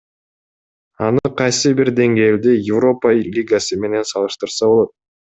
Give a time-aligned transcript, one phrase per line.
[1.07, 4.91] Аны кайсы бир деңгээлде Европа Лигасы менен салыштырса болот.